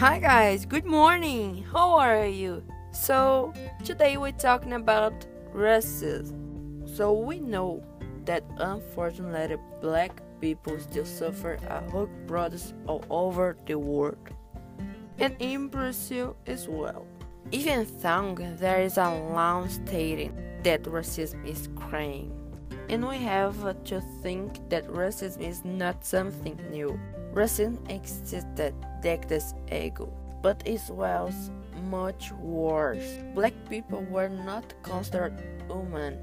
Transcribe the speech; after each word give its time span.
Hi 0.00 0.18
guys, 0.18 0.64
good 0.64 0.86
morning. 0.86 1.62
How 1.70 1.92
are 1.98 2.24
you? 2.24 2.64
So, 2.90 3.52
today 3.84 4.16
we're 4.16 4.32
talking 4.32 4.72
about 4.72 5.12
racism. 5.54 6.88
So, 6.88 7.12
we 7.12 7.38
know 7.38 7.82
that 8.24 8.42
unfortunately 8.56 9.58
black 9.82 10.22
people 10.40 10.80
still 10.80 11.04
suffer 11.04 11.58
a 11.68 11.82
hug 11.90 12.08
brothers 12.26 12.72
all 12.86 13.04
over 13.10 13.58
the 13.66 13.78
world. 13.78 14.30
And 15.18 15.36
in 15.38 15.68
Brazil 15.68 16.34
as 16.46 16.66
well. 16.66 17.04
Even 17.52 17.86
though 18.00 18.56
there 18.56 18.80
is 18.80 18.96
a 18.96 19.10
law 19.10 19.66
stating 19.66 20.32
that 20.62 20.84
racism 20.84 21.46
is 21.46 21.68
crime. 21.76 22.32
And 22.88 23.06
we 23.06 23.18
have 23.18 23.84
to 23.84 24.00
think 24.22 24.66
that 24.70 24.88
racism 24.88 25.42
is 25.42 25.62
not 25.62 26.06
something 26.06 26.58
new. 26.70 26.98
Racism 27.32 27.78
existed 27.88 28.74
decades 29.02 29.54
ago, 29.70 30.12
but 30.42 30.62
it 30.66 30.82
was 30.90 31.50
much 31.88 32.32
worse. 32.32 33.18
Black 33.34 33.54
people 33.68 34.02
were 34.10 34.28
not 34.28 34.74
considered 34.82 35.40
human. 35.68 36.18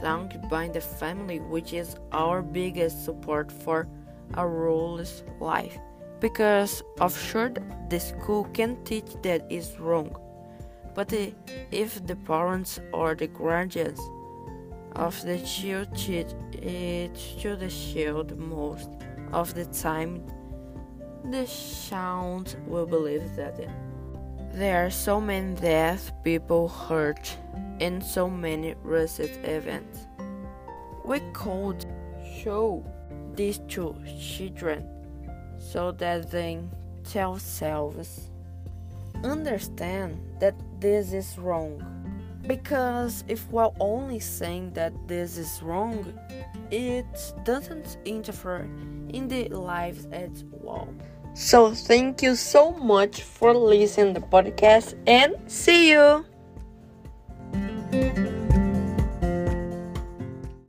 thanked 0.00 0.48
by 0.48 0.68
the 0.68 0.80
family, 0.80 1.40
which 1.40 1.72
is 1.72 1.96
our 2.12 2.42
biggest 2.42 3.04
support 3.04 3.50
for 3.50 3.88
a 4.34 4.46
rules 4.46 5.24
life 5.40 5.78
because 6.20 6.82
of 7.00 7.18
sure 7.18 7.50
the 7.88 7.98
school 7.98 8.44
can 8.52 8.76
teach 8.84 9.06
that 9.22 9.50
is 9.50 9.78
wrong 9.78 10.14
but 10.98 11.12
if 11.70 12.04
the 12.08 12.16
parents 12.16 12.80
or 12.92 13.14
the 13.14 13.28
guardians 13.28 14.00
of 14.96 15.14
the 15.22 15.38
child 15.38 15.86
teach 15.94 16.34
it 16.60 17.14
to 17.40 17.54
the 17.54 17.68
child 17.68 18.36
most 18.36 18.90
of 19.32 19.54
the 19.54 19.66
time 19.66 20.12
the 21.30 21.46
child 21.88 22.56
will 22.66 22.86
believe 22.86 23.36
that 23.36 23.56
there 24.52 24.84
are 24.84 24.90
so 24.90 25.20
many 25.20 25.54
death 25.54 26.10
people 26.24 26.66
hurt 26.66 27.36
and 27.80 28.02
so 28.02 28.28
many 28.28 28.74
recent 28.82 29.30
events. 29.44 30.06
We 31.04 31.20
could 31.32 31.86
show 32.42 32.84
these 33.36 33.58
to 33.68 33.94
children 34.20 34.84
so 35.58 35.92
that 35.92 36.30
they 36.32 36.58
tell 37.04 37.34
themselves 37.34 38.30
understand 39.24 40.20
that 40.40 40.54
this 40.80 41.12
is 41.12 41.38
wrong. 41.38 41.82
Because 42.46 43.24
if 43.28 43.50
we're 43.50 43.70
only 43.78 44.20
saying 44.20 44.72
that 44.72 44.92
this 45.06 45.36
is 45.36 45.60
wrong, 45.62 46.18
it 46.70 47.06
doesn't 47.44 47.98
interfere 48.04 48.68
in 49.10 49.28
the 49.28 49.48
lives 49.48 50.06
at 50.12 50.30
all. 50.64 50.88
So 51.34 51.72
thank 51.74 52.22
you 52.22 52.34
so 52.34 52.72
much 52.72 53.22
for 53.22 53.54
listening 53.54 54.14
the 54.14 54.20
podcast 54.20 54.94
and 55.06 55.36
see 55.46 55.90
you. 55.90 56.24